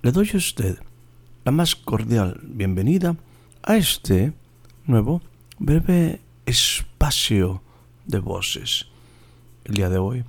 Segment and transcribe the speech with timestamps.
[0.00, 0.78] Le doy a usted
[1.44, 3.16] la más cordial bienvenida
[3.64, 4.32] a este
[4.86, 5.20] nuevo
[5.58, 7.62] breve espacio
[8.06, 8.86] de voces.
[9.64, 10.24] El día de hoy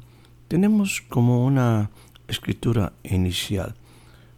[0.48, 1.92] tenemos como una
[2.28, 3.76] escritura inicial,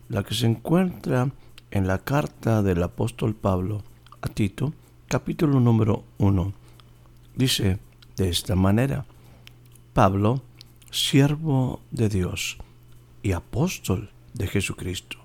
[0.10, 1.32] la que se encuentra
[1.72, 3.84] en la carta del apóstol Pablo
[4.22, 4.74] a Tito,
[5.08, 6.54] capítulo número 1.
[7.38, 7.80] Dice
[8.18, 9.06] de esta manera,
[9.94, 10.42] Pablo,
[10.92, 12.58] siervo de Dios
[13.24, 15.21] y apóstol de Jesucristo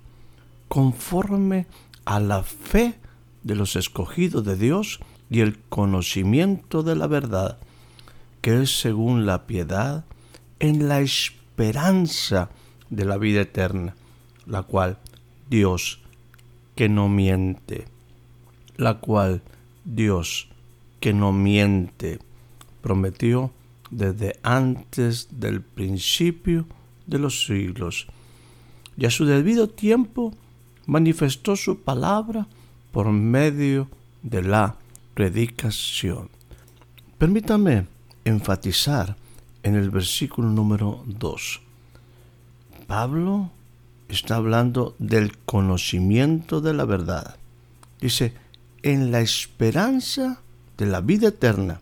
[0.68, 1.66] conforme
[2.04, 2.94] a la fe
[3.42, 5.00] de los escogidos de Dios
[5.30, 7.58] y el conocimiento de la verdad,
[8.40, 10.04] que es según la piedad,
[10.58, 12.50] en la esperanza
[12.90, 13.94] de la vida eterna,
[14.46, 14.98] la cual
[15.50, 16.00] Dios,
[16.74, 17.86] que no miente,
[18.76, 19.42] la cual
[19.84, 20.48] Dios,
[21.00, 22.18] que no miente,
[22.82, 23.50] prometió
[23.90, 26.66] desde antes del principio
[27.06, 28.06] de los siglos,
[28.96, 30.34] y a su debido tiempo
[30.86, 32.46] manifestó su palabra
[32.92, 33.88] por medio
[34.22, 34.76] de la
[35.14, 36.30] predicación.
[37.18, 37.86] Permítame
[38.24, 39.16] enfatizar
[39.62, 41.60] en el versículo número 2.
[42.86, 43.50] Pablo
[44.08, 47.36] está hablando del conocimiento de la verdad.
[48.00, 48.34] Dice,
[48.82, 50.40] en la esperanza
[50.78, 51.80] de la vida eterna,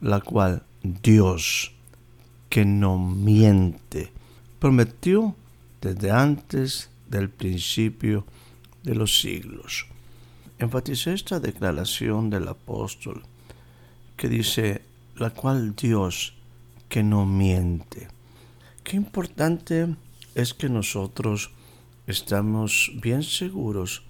[0.00, 1.72] la cual Dios,
[2.48, 4.12] que no miente,
[4.58, 5.34] prometió
[5.80, 8.24] desde antes del principio
[8.82, 9.86] de los siglos.
[10.58, 13.22] Enfaticé esta declaración del apóstol
[14.16, 14.82] que dice,
[15.16, 16.34] la cual Dios
[16.88, 18.08] que no miente.
[18.84, 19.94] Qué importante
[20.34, 21.50] es que nosotros
[22.06, 24.02] estamos bien seguros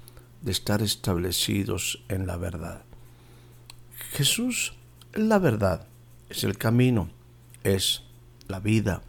[0.43, 2.83] de estar establecidos en la verdad.
[4.13, 4.75] Jesús
[5.13, 5.87] es la verdad,
[6.29, 7.11] es el camino,
[7.63, 8.03] es
[8.49, 9.03] la vida.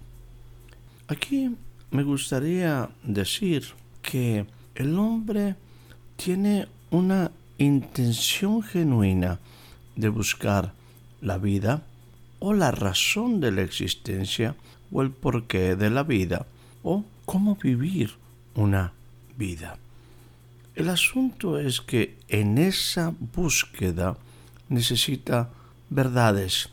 [1.08, 1.56] Aquí
[1.92, 3.66] me gustaría decir
[4.02, 5.56] que el hombre
[6.16, 9.40] tiene una intención genuina
[9.96, 10.74] de buscar
[11.22, 11.84] la vida
[12.40, 14.56] o la razón de la existencia
[14.92, 16.48] o el porqué de la vida
[16.82, 18.12] o cómo vivir
[18.56, 18.94] una
[19.38, 19.78] vida.
[20.76, 24.18] El asunto es que en esa búsqueda
[24.70, 25.50] necesita
[25.90, 26.70] verdades.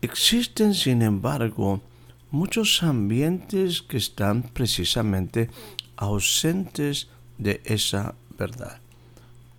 [0.00, 1.82] Existen, sin embargo,
[2.30, 5.50] muchos ambientes que están precisamente
[5.96, 7.08] ausentes
[7.38, 8.80] de esa verdad.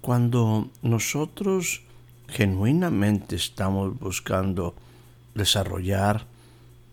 [0.02, 1.82] Cuando nosotros
[2.28, 4.74] genuinamente estamos buscando
[5.36, 6.26] desarrollar,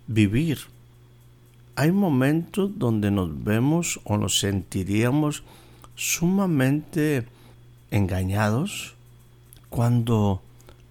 [0.06, 0.59] vivir,
[1.77, 5.45] hay momentos donde nos vemos o nos sentiríamos
[5.95, 7.25] sumamente
[7.91, 8.95] engañados
[9.71, 10.43] cuando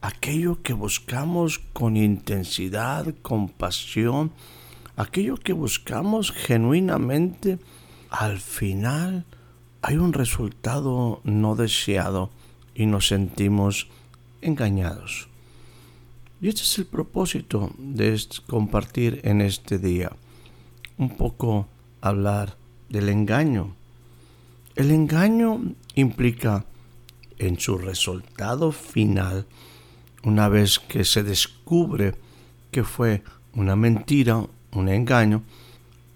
[0.01, 4.31] aquello que buscamos con intensidad, con pasión,
[4.97, 7.59] aquello que buscamos genuinamente,
[8.09, 9.25] al final
[9.81, 12.31] hay un resultado no deseado
[12.75, 13.87] y nos sentimos
[14.41, 15.29] engañados.
[16.41, 20.11] Y este es el propósito de compartir en este día.
[20.97, 21.67] Un poco
[22.01, 22.57] hablar
[22.89, 23.75] del engaño.
[24.75, 25.61] El engaño
[25.95, 26.65] implica
[27.37, 29.45] en su resultado final,
[30.23, 32.15] una vez que se descubre
[32.71, 35.43] que fue una mentira, un engaño,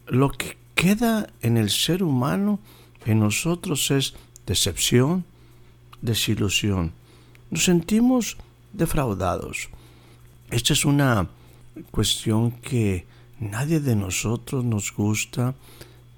[0.08, 2.60] lo que queda en el ser humano,
[3.06, 4.14] en nosotros, es
[4.46, 5.26] decepción,
[6.02, 6.94] desilusión.
[7.50, 8.38] Nos sentimos
[8.74, 9.70] defraudados.
[10.50, 11.30] Esta es una
[11.92, 13.06] cuestión que
[13.40, 15.56] nadie de nosotros nos gusta,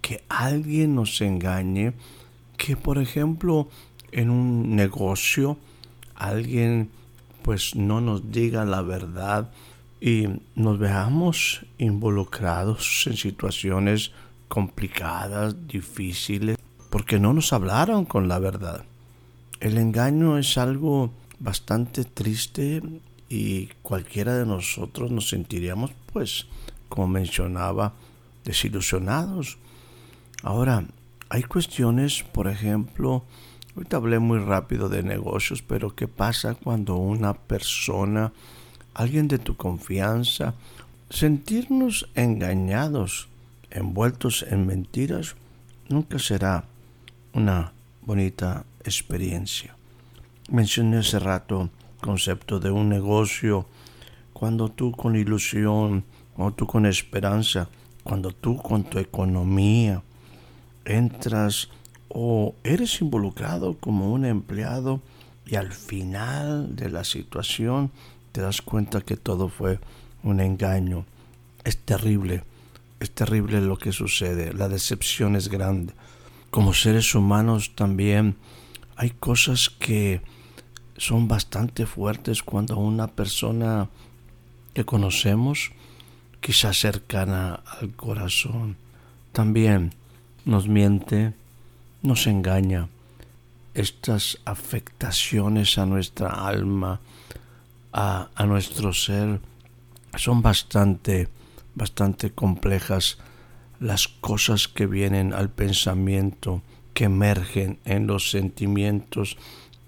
[0.02, 1.94] que alguien nos engañe,
[2.58, 3.70] que por ejemplo
[4.12, 5.58] en un negocio
[6.16, 6.90] alguien
[7.42, 9.52] pues no nos diga la verdad
[10.04, 14.12] y nos veamos involucrados en situaciones
[14.50, 16.58] complicadas, difíciles,
[16.90, 18.84] porque no nos hablaron con la verdad.
[19.62, 21.10] El engaño es algo
[21.40, 22.82] bastante triste
[23.30, 26.48] y cualquiera de nosotros nos sentiríamos, pues,
[26.90, 27.94] como mencionaba,
[28.44, 29.58] desilusionados.
[30.42, 30.84] Ahora,
[31.30, 33.24] hay cuestiones, por ejemplo,
[33.76, 38.32] Ahorita hablé muy rápido de negocios, pero ¿qué pasa cuando una persona,
[38.94, 40.54] alguien de tu confianza,
[41.10, 43.28] sentirnos engañados,
[43.70, 45.36] envueltos en mentiras,
[45.90, 46.66] nunca será
[47.34, 49.76] una bonita experiencia.
[50.50, 53.66] Mencioné hace rato el concepto de un negocio,
[54.34, 56.04] cuando tú con ilusión,
[56.36, 57.70] cuando tú con esperanza,
[58.04, 60.04] cuando tú con tu economía
[60.86, 61.70] entras
[62.10, 65.02] o eres involucrado como un empleado
[65.46, 67.92] y al final de la situación
[68.34, 69.80] te das cuenta que todo fue
[70.24, 71.06] un engaño.
[71.64, 72.44] Es terrible,
[73.00, 75.94] es terrible lo que sucede, la decepción es grande.
[76.50, 78.36] Como seres humanos también
[78.96, 80.22] hay cosas que
[80.98, 83.90] son bastante fuertes cuando una persona
[84.74, 85.72] que conocemos,
[86.42, 88.78] quizás cercana al corazón,
[89.32, 89.94] también
[90.46, 91.34] nos miente,
[92.02, 92.90] nos engaña.
[93.76, 97.00] Estas afectaciones a nuestra alma,
[97.94, 99.40] a, a nuestro ser,
[100.18, 101.30] son bastante,
[101.76, 103.18] bastante complejas
[103.80, 106.62] las cosas que vienen al pensamiento,
[106.94, 109.38] que emergen en los sentimientos,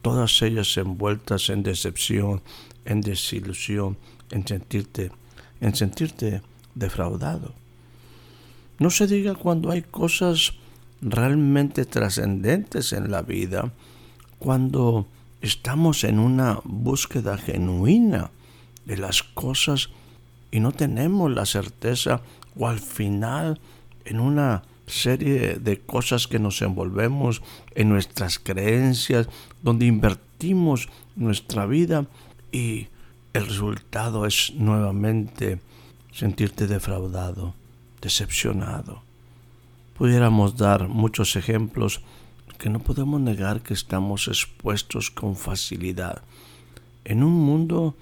[0.01, 2.41] todas ellas envueltas en decepción,
[2.85, 3.97] en desilusión,
[4.31, 5.11] en sentirte,
[5.61, 6.41] en sentirte
[6.73, 7.53] defraudado.
[8.79, 10.53] No se diga cuando hay cosas
[11.01, 13.71] realmente trascendentes en la vida,
[14.39, 15.07] cuando
[15.45, 18.31] estamos en una búsqueda genuina
[18.85, 19.89] de las cosas
[20.49, 22.21] y no tenemos la certeza
[22.57, 23.59] o al final
[24.05, 27.43] en una serie de cosas que nos envolvemos
[27.75, 29.29] en nuestras creencias,
[29.61, 32.07] donde invertimos nuestra vida
[32.51, 32.87] y
[33.33, 35.59] el resultado es nuevamente
[36.11, 37.53] sentirte defraudado,
[38.01, 39.03] decepcionado.
[39.95, 42.01] Pudiéramos dar muchos ejemplos
[42.55, 46.23] que no podemos negar que estamos expuestos con facilidad
[47.05, 47.95] en un mundo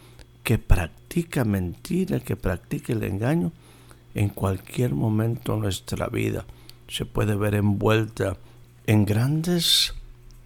[0.44, 3.52] que practica mentira, que practica el engaño,
[4.16, 6.46] en cualquier momento de nuestra vida
[6.88, 8.38] se puede ver envuelta
[8.86, 9.94] en grandes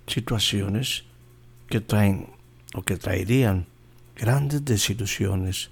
[0.05, 1.03] situaciones
[1.69, 2.27] que traen
[2.73, 3.65] o que traerían
[4.15, 5.69] grandes desilusiones,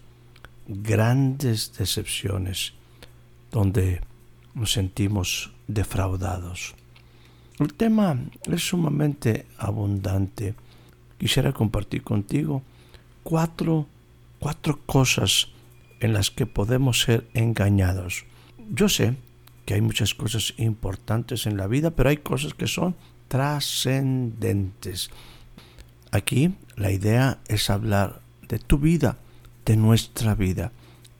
[0.67, 2.73] grandes decepciones,
[3.51, 4.01] donde
[4.53, 6.75] nos sentimos defraudados.
[7.57, 8.19] El tema
[8.51, 10.55] es sumamente abundante.
[11.17, 12.61] Quisiera compartir contigo
[13.23, 13.87] cuatro,
[14.39, 15.47] cuatro cosas
[16.01, 18.25] en las que podemos ser engañados.
[18.69, 19.15] Yo sé
[19.65, 22.93] que hay muchas cosas importantes en la vida, pero hay cosas que son
[23.29, 25.09] trascendentes.
[26.11, 28.19] Aquí la idea es hablar
[28.49, 29.17] de tu vida,
[29.65, 30.73] de nuestra vida,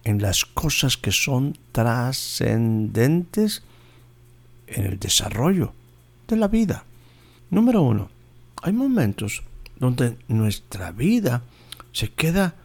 [0.04, 3.64] en las cosas que son trascendentes
[4.68, 5.74] en el desarrollo
[6.28, 6.86] de la vida.
[7.50, 8.10] Número uno,
[8.62, 9.44] hay momentos
[9.78, 11.44] donde nuestra vida
[11.92, 12.56] se queda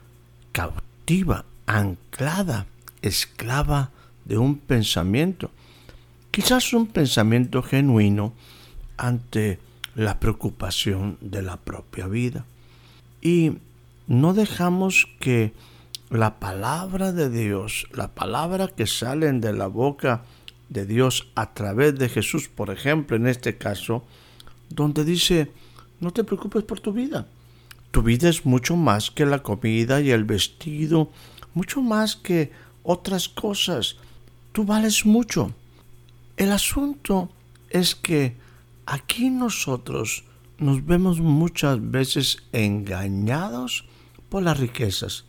[0.52, 2.66] cautiva, anclada,
[3.02, 3.90] esclava
[4.24, 5.50] de un pensamiento.
[6.30, 8.32] Quizás un pensamiento genuino
[8.96, 9.58] ante
[9.94, 12.44] la preocupación de la propia vida.
[13.20, 13.58] Y
[14.06, 15.52] no dejamos que
[16.10, 20.22] la palabra de Dios, la palabra que salen de la boca
[20.70, 24.04] de Dios a través de Jesús, por ejemplo, en este caso,
[24.70, 25.50] donde dice,
[26.00, 27.26] no te preocupes por tu vida.
[27.90, 31.10] Tu vida es mucho más que la comida y el vestido,
[31.54, 32.52] mucho más que
[32.84, 33.96] otras cosas.
[34.52, 35.52] Tú vales mucho.
[36.36, 37.28] El asunto
[37.68, 38.36] es que
[38.86, 40.24] aquí nosotros
[40.58, 43.86] nos vemos muchas veces engañados
[44.28, 45.24] por las riquezas,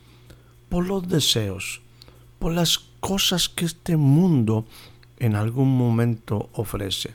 [0.70, 1.82] por los deseos,
[2.38, 4.66] por las cosas que este mundo
[5.22, 7.12] en algún momento ofrece.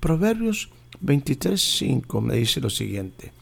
[0.00, 0.70] Proverbios
[1.02, 3.32] 23:5 me dice lo siguiente: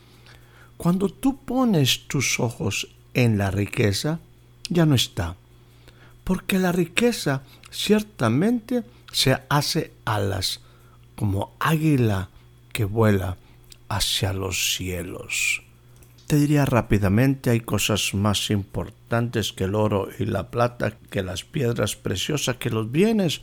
[0.77, 4.19] Cuando tú pones tus ojos en la riqueza,
[4.69, 5.37] ya no está,
[6.25, 8.83] porque la riqueza ciertamente
[9.13, 10.61] se hace alas
[11.15, 12.31] como águila
[12.73, 13.37] que vuela
[13.89, 15.63] hacia los cielos.
[16.27, 21.45] Te diría rápidamente, hay cosas más importantes que el oro y la plata, que las
[21.45, 23.43] piedras preciosas, que los bienes,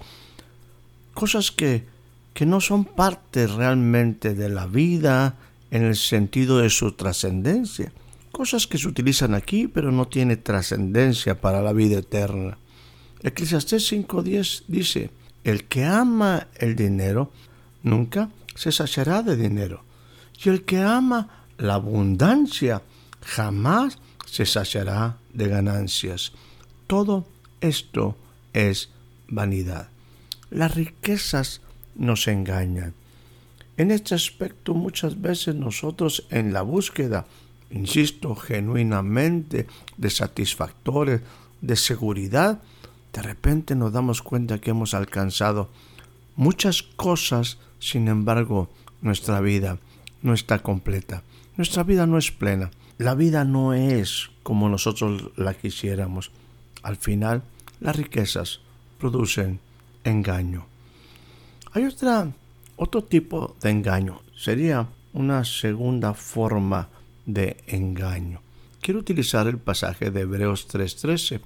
[1.21, 1.85] cosas que,
[2.33, 5.35] que no son parte realmente de la vida
[5.69, 7.93] en el sentido de su trascendencia,
[8.31, 12.57] cosas que se utilizan aquí pero no tiene trascendencia para la vida eterna.
[13.21, 15.11] Eclesiastés 5.10 dice,
[15.43, 17.31] el que ama el dinero
[17.83, 19.83] nunca se saciará de dinero,
[20.43, 22.81] y el que ama la abundancia
[23.23, 26.31] jamás se saciará de ganancias.
[26.87, 27.27] Todo
[27.61, 28.17] esto
[28.53, 28.89] es
[29.27, 29.90] vanidad.
[30.51, 31.61] Las riquezas
[31.95, 32.93] nos engañan.
[33.77, 37.25] En este aspecto muchas veces nosotros en la búsqueda,
[37.71, 39.65] insisto, genuinamente
[39.95, 41.21] de satisfactores,
[41.61, 42.61] de seguridad,
[43.13, 45.69] de repente nos damos cuenta que hemos alcanzado
[46.35, 48.69] muchas cosas, sin embargo,
[49.01, 49.79] nuestra vida
[50.21, 51.23] no está completa,
[51.55, 56.31] nuestra vida no es plena, la vida no es como nosotros la quisiéramos.
[56.83, 57.43] Al final,
[57.79, 58.59] las riquezas
[58.99, 59.59] producen
[60.03, 60.65] engaño.
[61.73, 62.31] Hay otra,
[62.75, 66.89] otro tipo de engaño, sería una segunda forma
[67.25, 68.41] de engaño.
[68.81, 71.41] Quiero utilizar el pasaje de Hebreos 3:13.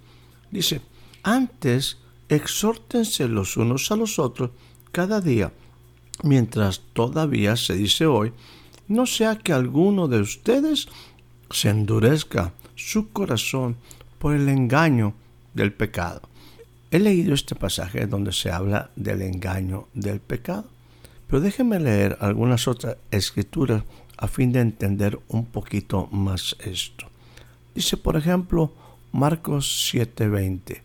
[0.51, 0.81] Dice,
[1.23, 1.97] antes
[2.29, 4.51] exhórtense los unos a los otros
[4.91, 5.51] cada día,
[6.23, 8.31] mientras todavía se dice hoy,
[8.87, 10.87] no sea que alguno de ustedes
[11.49, 13.75] se endurezca su corazón
[14.19, 15.13] por el engaño
[15.53, 16.21] del pecado.
[16.91, 20.65] He leído este pasaje donde se habla del engaño del pecado,
[21.27, 23.83] pero déjenme leer algunas otras escrituras
[24.17, 27.07] a fin de entender un poquito más esto.
[27.73, 28.71] Dice, por ejemplo,
[29.11, 30.81] Marcos 7:20,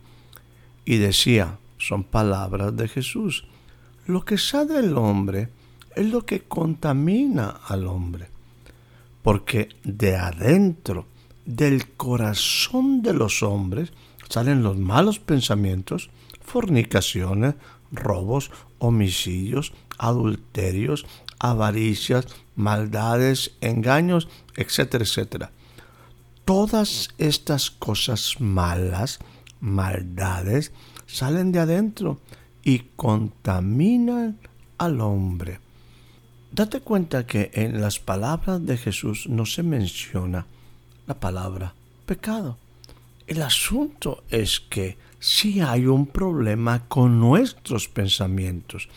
[0.85, 3.45] y decía, son palabras de Jesús,
[4.07, 5.49] lo que sale del hombre
[5.95, 8.27] es lo que contamina al hombre,
[9.21, 11.05] porque de adentro,
[11.45, 13.91] del corazón de los hombres,
[14.31, 16.09] salen los malos pensamientos,
[16.41, 17.55] fornicaciones,
[17.91, 21.05] robos, homicidios, adulterios,
[21.37, 25.51] avaricias, maldades, engaños, etcétera, etcétera.
[26.45, 29.19] Todas estas cosas malas,
[29.59, 30.71] maldades,
[31.07, 32.19] salen de adentro
[32.63, 34.37] y contaminan
[34.77, 35.59] al hombre.
[36.51, 40.45] Date cuenta que en las palabras de Jesús no se menciona
[41.05, 41.73] la palabra
[42.05, 42.57] pecado.
[43.31, 48.89] El asunto es que si hay un problema con nuestros pensamientos.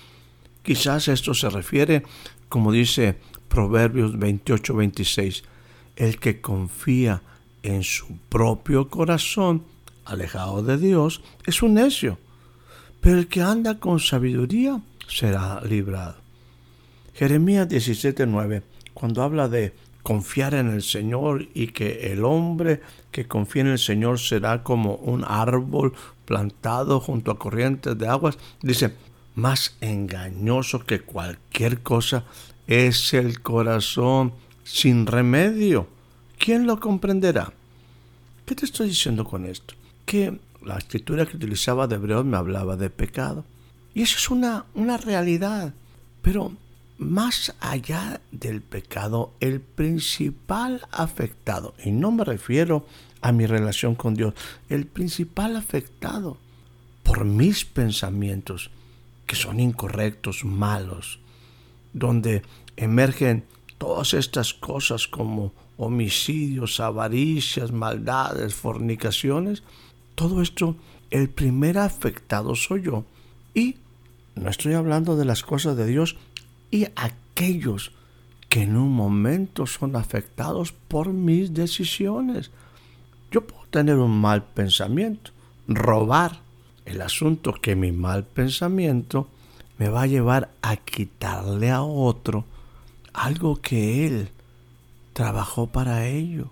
[0.65, 2.03] Quizás esto se refiere,
[2.49, 3.17] como dice
[3.49, 5.45] Proverbios 28-26,
[5.95, 7.23] el que confía
[7.63, 9.63] en su propio corazón,
[10.05, 12.19] alejado de Dios, es un necio,
[13.01, 16.17] pero el que anda con sabiduría será librado.
[17.15, 18.65] Jeremías 17:9,
[18.95, 19.75] cuando habla de
[20.05, 24.97] confiar en el Señor y que el hombre que confía en el Señor será como
[24.97, 25.95] un árbol
[26.27, 28.39] plantado junto a corrientes de aguas.
[28.63, 28.95] Dice,
[29.35, 32.25] más engañoso que cualquier cosa
[32.67, 35.89] es el corazón sin remedio.
[36.39, 37.53] ¿Quién lo comprenderá?
[38.45, 39.75] ¿Qué te estoy diciendo con esto?
[40.05, 43.45] Que la escritura que utilizaba de hebreo me hablaba de pecado.
[43.95, 45.73] Y eso es una, una realidad.
[46.21, 46.53] Pero
[46.99, 52.87] más allá del pecado, el principal afectado, y no me refiero
[53.21, 54.35] a mi relación con Dios,
[54.69, 56.37] el principal afectado
[57.03, 58.71] por mis pensamientos,
[59.27, 61.21] que son incorrectos, malos,
[61.93, 62.43] donde
[62.77, 63.45] emergen
[63.79, 69.63] todas estas cosas como homicidios, avaricias, maldades, fornicaciones,
[70.15, 70.77] todo esto,
[71.11, 73.05] el primer afectado soy yo.
[73.55, 73.77] Y
[74.35, 76.17] no estoy hablando de las cosas de Dios,
[76.75, 77.93] y aquellos
[78.49, 82.51] que en un momento son afectados por mis decisiones.
[83.31, 85.31] Yo puedo tener un mal pensamiento,
[85.69, 86.41] robar.
[86.85, 89.29] El asunto que mi mal pensamiento
[89.79, 92.45] me va a llevar a quitarle a otro
[93.13, 94.31] algo que él
[95.13, 96.51] trabajó para ello.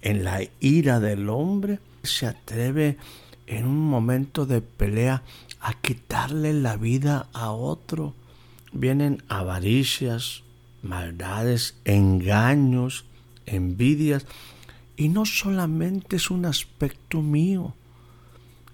[0.00, 2.96] En la ira del hombre se atreve
[3.46, 5.22] en un momento de pelea
[5.60, 8.14] a quitarle la vida a otro
[8.72, 10.42] vienen avaricias,
[10.82, 13.04] maldades, engaños,
[13.46, 14.26] envidias,
[14.96, 17.74] y no solamente es un aspecto mío,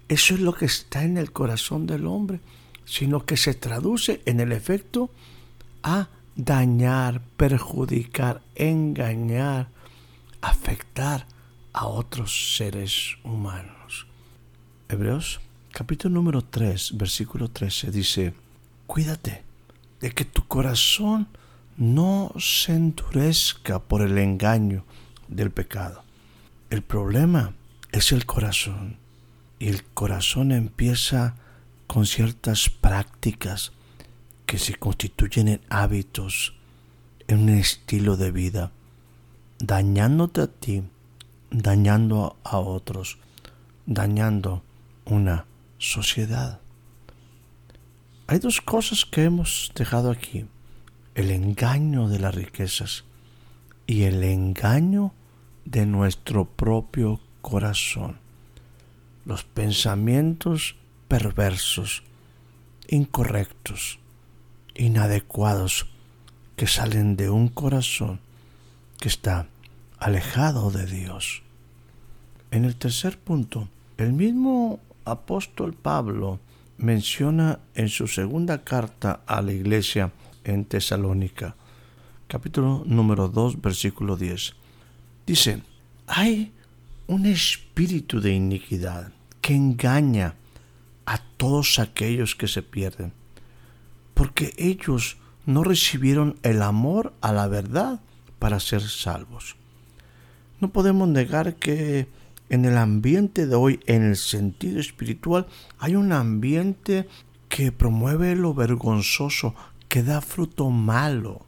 [0.07, 2.39] eso es lo que está en el corazón del hombre,
[2.85, 5.09] sino que se traduce en el efecto
[5.81, 9.69] a dañar, perjudicar, engañar,
[10.41, 11.25] afectar
[11.73, 14.07] a otros seres humanos.
[14.89, 18.33] Hebreos capítulo número 3, versículo 13 dice,
[18.85, 19.44] cuídate
[20.05, 21.27] de que tu corazón
[21.77, 24.85] no se endurezca por el engaño
[25.27, 26.03] del pecado.
[26.69, 27.55] El problema
[27.91, 28.97] es el corazón
[29.57, 31.33] y el corazón empieza
[31.87, 33.71] con ciertas prácticas
[34.45, 36.53] que se constituyen en hábitos,
[37.27, 38.71] en un estilo de vida,
[39.57, 40.83] dañándote a ti,
[41.49, 43.17] dañando a otros,
[43.87, 44.61] dañando
[45.05, 45.45] una
[45.79, 46.59] sociedad.
[48.27, 50.47] Hay dos cosas que hemos dejado aquí.
[51.13, 53.03] El engaño de las riquezas
[53.85, 55.13] y el engaño
[55.63, 58.17] de nuestro propio corazón.
[59.25, 60.75] Los pensamientos
[61.07, 62.01] perversos,
[62.87, 63.99] incorrectos,
[64.73, 65.85] inadecuados
[66.55, 68.19] que salen de un corazón
[68.99, 69.47] que está
[69.99, 71.43] alejado de Dios.
[72.49, 73.67] En el tercer punto,
[73.97, 76.39] el mismo apóstol Pablo
[76.77, 80.11] menciona en su segunda carta a la iglesia
[80.43, 81.55] en Tesalónica,
[82.27, 84.53] capítulo número 2, versículo 10.
[85.25, 85.61] Dice,
[86.07, 86.51] hay
[87.07, 90.35] un espíritu de iniquidad que engaña
[91.05, 93.13] a todos aquellos que se pierden,
[94.13, 98.01] porque ellos no recibieron el amor a la verdad
[98.39, 99.55] para ser salvos.
[100.59, 102.07] No podemos negar que
[102.49, 105.47] en el ambiente de hoy, en el sentido espiritual,
[105.79, 107.07] hay un ambiente
[107.49, 109.55] que promueve lo vergonzoso,
[109.87, 111.45] que da fruto malo,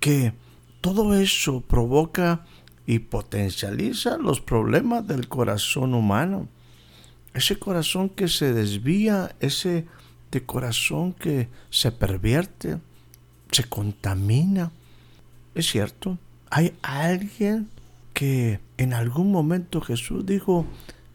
[0.00, 0.32] que
[0.80, 2.44] todo eso provoca
[2.86, 6.48] y potencializa los problemas del corazón humano.
[7.34, 9.86] Ese corazón que se desvía, ese
[10.30, 12.78] de corazón que se pervierte,
[13.50, 14.72] se contamina.
[15.54, 16.18] Es cierto,
[16.50, 17.68] hay alguien
[18.22, 20.64] que en algún momento Jesús dijo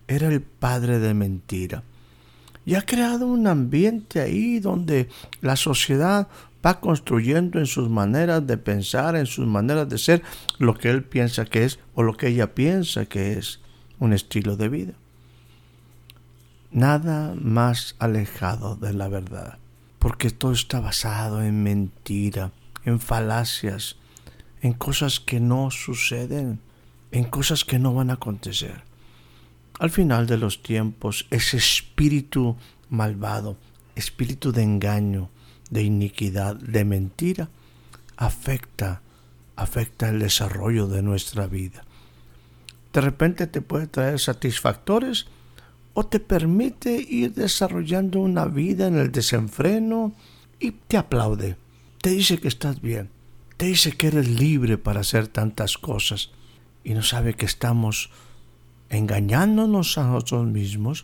[0.10, 1.84] era el padre de mentira.
[2.66, 5.08] Y ha creado un ambiente ahí donde
[5.40, 6.28] la sociedad
[6.66, 10.22] va construyendo en sus maneras de pensar, en sus maneras de ser,
[10.60, 13.62] lo que él piensa que es o lo que ella piensa que es
[14.00, 14.94] un estilo de vida.
[16.72, 19.60] Nada más alejado de la verdad,
[19.98, 22.52] porque todo está basado en mentira,
[22.84, 23.96] en falacias,
[24.62, 26.67] en cosas que no suceden
[27.12, 28.84] en cosas que no van a acontecer.
[29.80, 32.56] Al final de los tiempos, ese espíritu
[32.90, 33.58] malvado,
[33.96, 35.30] espíritu de engaño,
[35.70, 37.50] de iniquidad, de mentira,
[38.16, 39.02] afecta,
[39.56, 41.84] afecta el desarrollo de nuestra vida.
[42.94, 45.28] De repente te puede traer satisfactores
[45.94, 50.14] o te permite ir desarrollando una vida en el desenfreno
[50.60, 51.58] y te aplaude,
[52.02, 53.10] te dice que estás bien,
[53.58, 56.32] te dice que eres libre para hacer tantas cosas
[56.88, 58.12] y no sabe que estamos
[58.90, 61.04] engañándonos a nosotros mismos,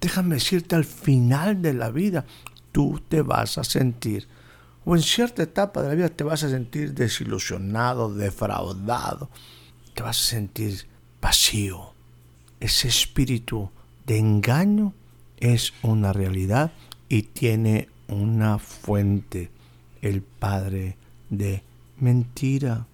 [0.00, 2.24] déjame decirte al final de la vida,
[2.72, 4.26] tú te vas a sentir,
[4.84, 9.30] o en cierta etapa de la vida te vas a sentir desilusionado, defraudado,
[9.94, 10.88] te vas a sentir
[11.22, 11.94] vacío.
[12.58, 13.70] Ese espíritu
[14.06, 14.94] de engaño
[15.38, 16.72] es una realidad
[17.08, 19.52] y tiene una fuente,
[20.02, 20.96] el Padre
[21.28, 21.62] de
[22.00, 22.88] mentira.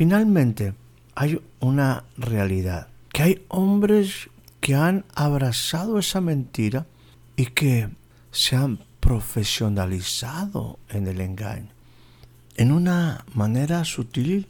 [0.00, 0.72] Finalmente,
[1.14, 4.30] hay una realidad, que hay hombres
[4.62, 6.86] que han abrazado esa mentira
[7.36, 7.90] y que
[8.30, 11.68] se han profesionalizado en el engaño.
[12.56, 14.46] En una manera sutil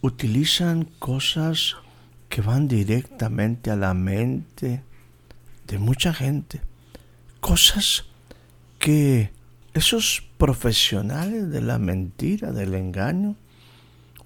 [0.00, 1.76] utilizan cosas
[2.30, 4.82] que van directamente a la mente
[5.66, 6.62] de mucha gente.
[7.40, 8.06] Cosas
[8.78, 9.30] que
[9.74, 13.36] esos profesionales de la mentira, del engaño,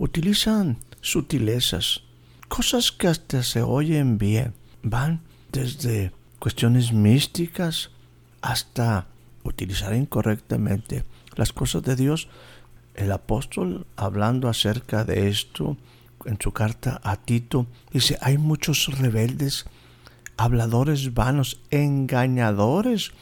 [0.00, 2.02] utilizan sutilezas,
[2.48, 4.54] cosas que hasta se oyen bien.
[4.82, 5.20] Van
[5.52, 7.90] desde cuestiones místicas
[8.40, 9.08] hasta
[9.44, 11.04] utilizar incorrectamente
[11.36, 12.28] las cosas de Dios.
[12.94, 15.76] El apóstol, hablando acerca de esto
[16.24, 19.66] en su carta a Tito, dice, hay muchos rebeldes,
[20.38, 23.12] habladores vanos, engañadores.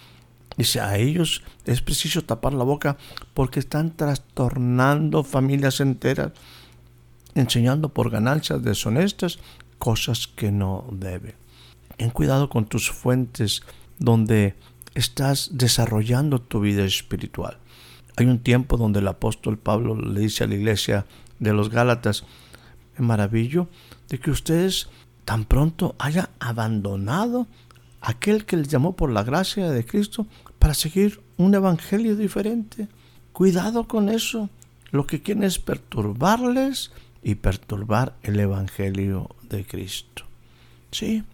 [0.57, 2.97] Dice, a ellos es preciso tapar la boca
[3.35, 6.33] porque están trastornando familias enteras
[7.39, 9.39] enseñando por ganancias deshonestas
[9.79, 11.37] cosas que no debe.
[11.97, 13.63] Ten cuidado con tus fuentes
[13.99, 14.55] donde
[14.95, 17.59] estás desarrollando tu vida espiritual.
[18.17, 21.07] Hay un tiempo donde el apóstol Pablo le dice a la iglesia
[21.39, 22.25] de los Gálatas,
[22.97, 23.69] me maravillo
[24.09, 24.89] de que ustedes
[25.25, 27.47] tan pronto hayan abandonado
[28.01, 30.27] aquel que les llamó por la gracia de Cristo
[30.59, 32.89] para seguir un evangelio diferente.
[33.33, 34.51] Cuidado con eso.
[34.91, 36.91] Lo que quieren es perturbarles
[37.23, 40.25] y perturbar el Evangelio de Cristo.
[40.91, 41.25] Sí,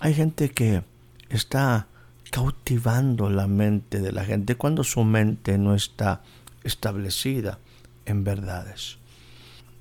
[0.00, 0.82] hay gente que
[1.28, 1.86] está
[2.30, 6.22] cautivando la mente de la gente cuando su mente no está
[6.64, 7.58] establecida
[8.06, 8.98] en verdades.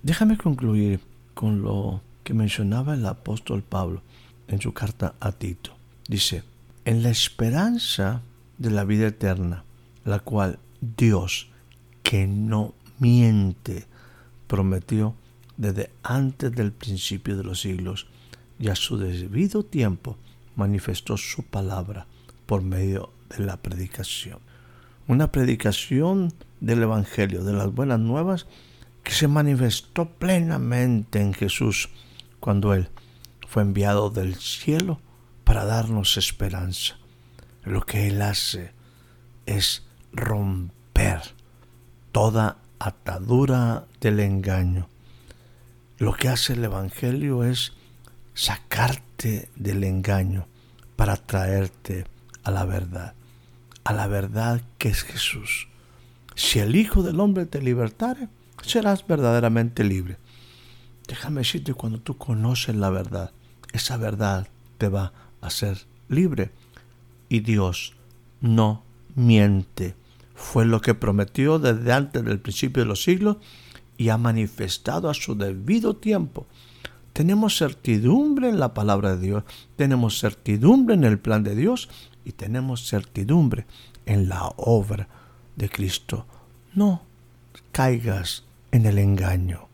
[0.03, 0.99] Déjame concluir
[1.33, 4.01] con lo que mencionaba el apóstol Pablo
[4.47, 5.75] en su carta a Tito.
[6.07, 6.43] Dice,
[6.85, 8.21] en la esperanza
[8.57, 9.63] de la vida eterna,
[10.05, 11.49] la cual Dios,
[12.03, 13.85] que no miente,
[14.47, 15.15] prometió
[15.57, 18.07] desde antes del principio de los siglos
[18.59, 20.17] y a su debido tiempo
[20.55, 22.07] manifestó su palabra
[22.45, 24.39] por medio de la predicación.
[25.07, 28.47] Una predicación del Evangelio, de las buenas nuevas,
[29.03, 31.89] que se manifestó plenamente en Jesús
[32.39, 32.89] cuando Él
[33.47, 34.99] fue enviado del cielo
[35.43, 36.95] para darnos esperanza.
[37.63, 38.71] Lo que Él hace
[39.45, 41.21] es romper
[42.11, 44.87] toda atadura del engaño.
[46.03, 47.71] Lo que hace el Evangelio es
[48.33, 50.47] sacarte del engaño
[50.97, 52.03] para traerte
[52.43, 53.13] a la verdad,
[53.85, 55.69] a la verdad que es Jesús.
[56.35, 58.27] Si el Hijo del Hombre te libertare,
[58.63, 60.17] serás verdaderamente libre.
[61.07, 63.31] Déjame decirte, cuando tú conoces la verdad,
[63.71, 66.51] esa verdad te va a hacer libre.
[67.29, 67.93] Y Dios
[68.41, 68.83] no
[69.15, 69.95] miente.
[70.35, 73.37] Fue lo que prometió desde antes del principio de los siglos
[73.97, 76.45] y ha manifestado a su debido tiempo.
[77.13, 79.43] Tenemos certidumbre en la palabra de Dios,
[79.75, 81.89] tenemos certidumbre en el plan de Dios
[82.25, 83.65] y tenemos certidumbre
[84.05, 85.07] en la obra
[85.55, 86.25] de Cristo.
[86.73, 87.03] No
[87.71, 89.67] caigas en el engaño.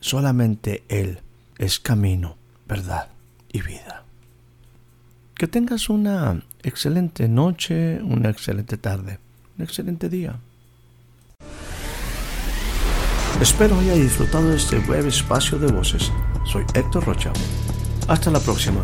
[0.00, 1.20] Solamente Él
[1.58, 2.36] es camino,
[2.68, 3.08] verdad
[3.52, 4.04] y vida.
[5.34, 9.18] Que tengas una excelente noche, una excelente tarde,
[9.58, 10.38] un excelente día.
[13.40, 16.12] Espero haya disfrutado de este breve espacio de voces.
[16.44, 17.32] Soy Héctor Rocha.
[18.08, 18.82] Hasta la próxima.